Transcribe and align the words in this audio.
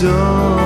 door. 0.00 0.63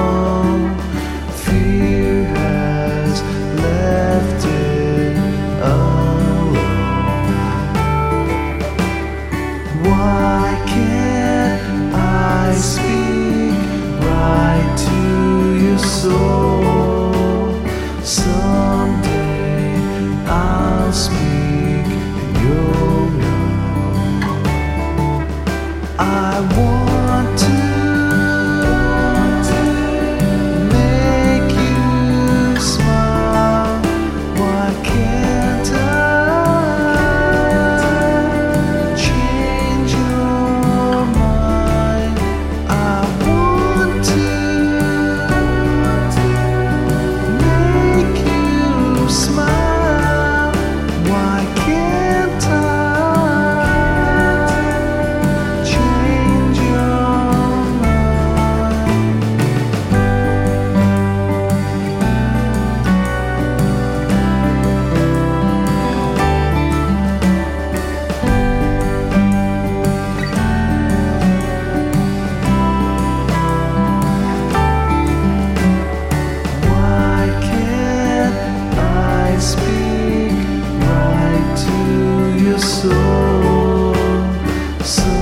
是 84.84 85.17